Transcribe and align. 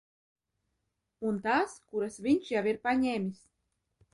Un 1.31 1.37
tās, 1.43 1.75
kuras 1.91 2.17
viņš 2.27 2.51
jau 2.55 2.65
ir 2.73 2.81
paņēmis? 2.89 3.45